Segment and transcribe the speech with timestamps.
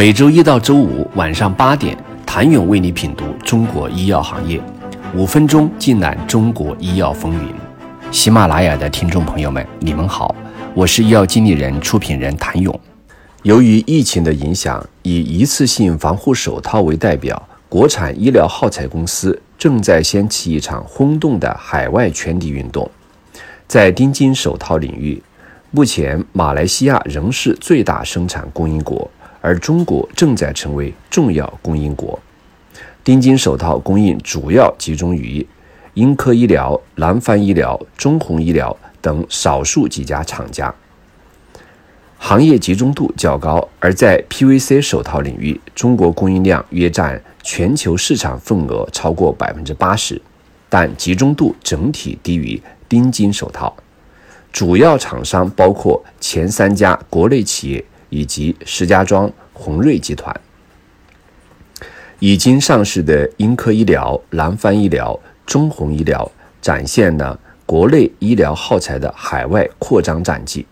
[0.00, 4.58] 每周一到周五晚上八点，谭勇为你品读中国医药行业，
[5.14, 7.54] 五分钟尽览中国医药风云。
[8.10, 10.34] 喜马拉雅的听众朋友们，你们好，
[10.72, 12.80] 我是医药经理人、出品人谭勇。
[13.42, 22.90] 由于疫情的影响，以一次性防护手套为代表，国产医疗耗材公司正在掀起一场轰动的海外圈地运动。
[23.68, 25.22] 在钉金手套领域，
[25.70, 29.10] 目前马来西亚仍是最大生产供应国，
[29.40, 32.18] 而中国正在成为重要供应国。
[33.02, 35.46] 丁金手套供应主要集中于
[35.94, 40.72] 英科医疗、南方医疗、中宏医疗等少数几家厂家，
[42.18, 43.66] 行业集中度较高。
[43.80, 50.20] 而在 PVC 手套领域，中国供应量约占全球市场份额超过百分之八十，
[50.68, 53.74] 但集中度整体低于丁金手套。
[54.52, 60.38] 主要厂商包括前三家国内企业以及石家庄宏瑞集团。
[62.18, 70.66] 已经上市的英科医疗、南方医疗、中宏医疗展现了国内医疗耗材的海外扩张战绩。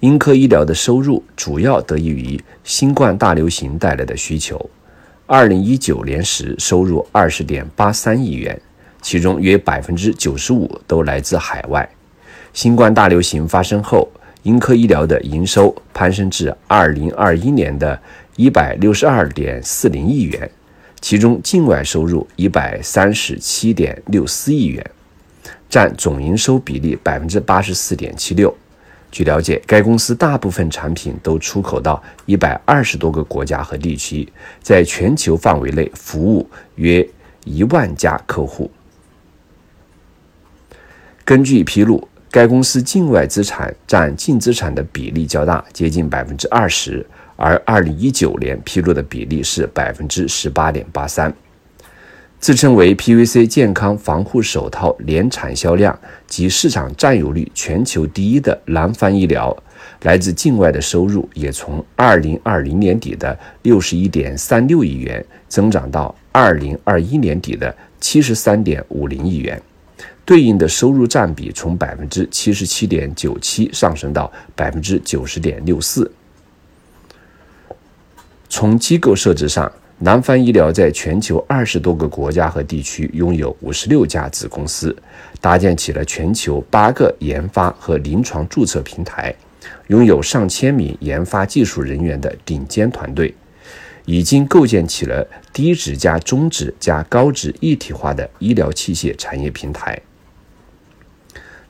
[0.00, 4.68] 英科医疗的收入主要得益于新冠大流行带来的需求。
[5.24, 8.60] 二零一九年时收入二十点八三亿元，
[9.00, 11.88] 其中约百分之九十五都来自海外。
[12.52, 14.06] 新冠大流行发生后，
[14.46, 18.00] 英科医疗的营收攀升至二零二一年的
[18.36, 20.48] 一百六十二点四零亿元。
[21.00, 24.90] 其中境外收入一百三十七点六四亿元，
[25.68, 28.56] 占总营收比例百分之八十四点七六。
[29.10, 34.28] 据了解，该公司大部分产品都出口到一百二十多个国家和地区，
[34.62, 37.06] 在全球范围内服务约
[37.44, 38.70] 一万家客户。
[41.24, 47.04] 根据披露，该公司境外资产占净资产的比例较大，接近百分之二十。
[47.36, 51.32] 而二零一九年披露的比例是百分之十八点八三。
[52.38, 59.54] 自称为 PVC 健康防护手套年产销量及市场占有率全球第一的南方医疗，
[60.02, 69.60] 来自境外的收入也从二零二零年底的六十一点三六亿元增长到二零二一年底的七十三点五零亿元，
[70.24, 76.10] 对应的收入占比从百分之七十七点九七上升到百分之九十点六四。
[78.48, 84.94] 从机构设置上，南方医疗在全球二十多个国家和地区拥有五十六家子公司，
[85.40, 89.34] 搭建起了全球八个研发和临床注册平台，
[89.88, 93.34] 拥有上千名研发技术人员的顶尖团队，
[94.06, 100.00] 已经构建起了低值加中值加高值一体化的医疗器械产业平台。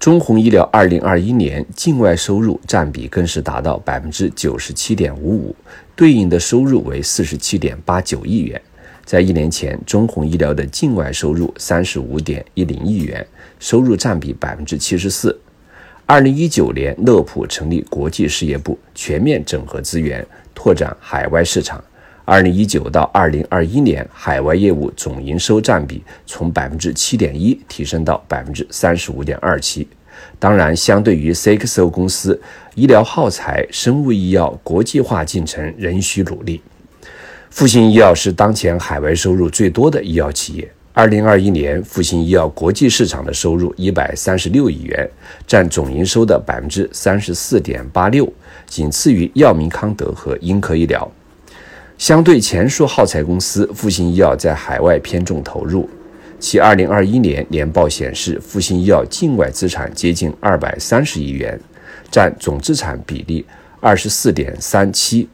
[0.00, 5.54] 中宏医疗二零二一年境外收入占比更是达到百分之九十七点五五，
[5.94, 8.60] 对应的收入为四十七点八九亿元。
[9.04, 13.24] 在一年前，中宏医疗的境外收入三十五点一零亿元，
[13.60, 15.38] 收入占比百分之七十四。
[16.06, 21.82] 二零一九年，乐普成立国际事业部，全面整合资源，拓展海外市场。
[22.24, 29.86] 二零一九到二零二一年，海外业务总营收占比从百分之七点一提升到百分之三十五点二七。
[30.38, 32.40] 当然，相对于 CXO 公司，
[32.74, 36.62] 医疗耗材、生物医药国际化进程仍需努力。
[37.50, 40.72] 复星医药是当前海外收入最多的医药企业。
[40.94, 45.10] 二零二一年，复星医药国际市场的收入一百三十六亿元，
[45.46, 48.30] 占总营收的百分之三十四点八六，
[48.66, 51.10] 仅次于药明康德和英科医疗。
[52.02, 55.88] 相对前述耗材公司，复星医药在海外偏重投入。
[56.40, 61.56] 其二零二一年年报显示，复星医药境外资产接近二百三十亿元，
[62.10, 63.46] 占总资产比例
[63.78, 65.28] 二十四点三七，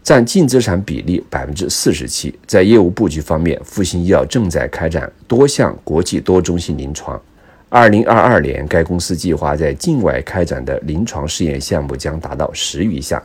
[0.00, 2.32] 占净资产比例百分之四十七。
[2.46, 7.20] 在业务布局方面，复星医药正在开展多项国际多中心临床。
[7.68, 13.20] 二零二二年，该公司计划在境外开展的临床试验项目将达到十余项。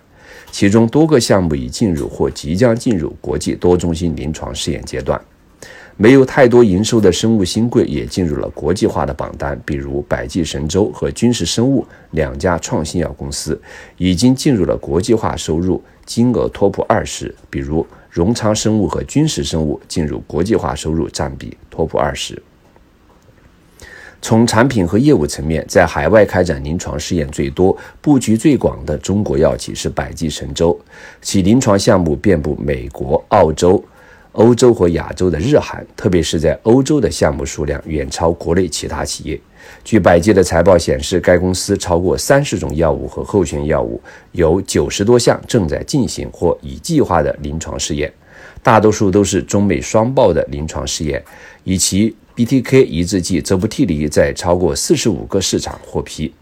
[0.51, 5.19] 其中多个项目已进入或即将进入国际多中心临床试验阶段。
[5.97, 13.57] 没有太多营收的生物新贵也进入了国际化的榜单，比如百济神州和君实生物两家创新药公司
[13.97, 17.33] 已经进入了国际化，收入金额托普二十。
[17.49, 22.43] 比如荣昌生物和君实生物进入国际化，收入占比托普二十。
[24.27, 30.75] 从产品和业务层面，在海外开展临床试验最多、布局最广的中国药企是百济神州，
[31.21, 33.83] 其临床项目遍布美国、澳洲、
[34.31, 39.39] 欧洲和亚洲的日韩，特别是在欧洲的项目数量远超国内其他企业。
[39.83, 44.01] 据百济的财报显示，该公司超过三十种药物和候选药物，
[44.31, 48.11] 有九十多项正在进行或已计划的临床试验，
[48.63, 51.23] 大多数都是中美双报的临床试验，
[51.63, 56.33] 以其 BTK 抑制剂泽布替尼在超过四十五个市场获批。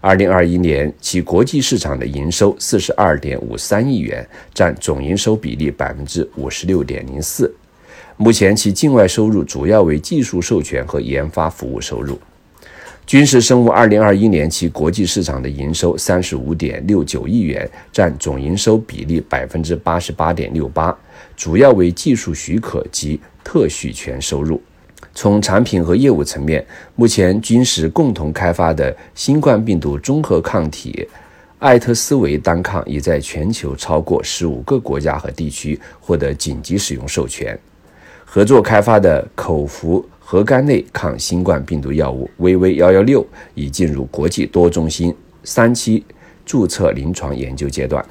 [0.00, 7.54] 二零二一年，其国际市场的营收四十二点五三亿元，占总营收比例百分之五十六点零四。
[8.16, 12.18] 目前，其境外收入主要为技术授权和研发服务收入。
[13.04, 20.96] 军事生物二零二一年其国际市场的营收三十五点六九亿元，占总营收比例百分之八十八点六八，
[21.36, 24.58] 主要为技术许可及特许权收入。
[25.14, 26.64] 从产品和业务层面，
[26.94, 31.08] 目前军事共同开发的新冠病毒综合抗体
[31.58, 37.58] 艾特斯维单抗已在全球超过十五个国家和地区获得紧急使用授权。
[38.24, 45.14] 合作开发的口服核苷类抗新冠病毒药物 VV 幺幺六已进入国际多中心
[45.44, 46.04] 三期
[46.44, 48.04] 注册临床研究阶段。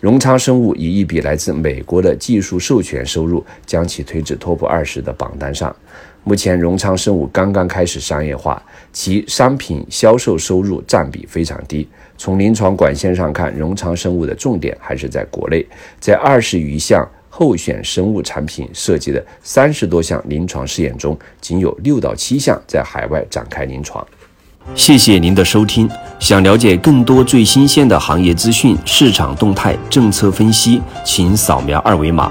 [0.00, 5.74] 荣昌生物以一笔来自美国的技术授权收入，将其推至 TOP 二十的榜单上。
[6.22, 8.62] 目前，荣昌生物刚刚开始商业化，
[8.92, 11.88] 其商品销售收入占比非常低。
[12.18, 15.66] 从临床管线上看，荣昌生物的重点还是在国内，
[15.98, 24.06] 在二十余项候选生物产品涉及的三十多项临床试验中，仅有六到七项在海外展开临床。
[24.74, 25.88] 谢谢您的收听。
[26.18, 32.30] 想了解更多最新鲜的行业资讯、市场动态、政策分析，请扫描二维码